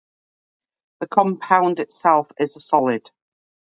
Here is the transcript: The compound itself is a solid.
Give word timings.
The 1.01 1.05
compound 1.07 1.79
itself 1.79 2.31
is 2.39 2.55
a 2.55 2.59
solid. 2.59 3.11